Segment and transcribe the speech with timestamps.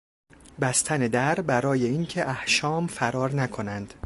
[0.61, 3.93] بستن در برای اینکه احشام فرار نکنند